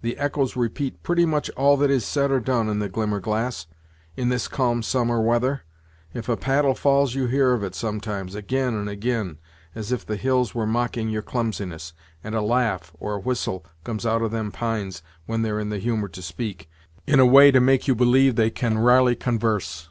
[0.00, 3.66] "The echoes repeat pretty much all that is said or done on the Glimmerglass,
[4.16, 5.64] in this calm summer weather.
[6.14, 9.36] If a paddle falls you hear of it sometimes, ag'in and ag'in,
[9.74, 11.92] as if the hills were mocking your clumsiness,
[12.24, 15.76] and a laugh, or a whistle, comes out of them pines, when they're in the
[15.78, 16.70] humour to speak,
[17.06, 19.90] in a way to make you believe they can r'ally convarse."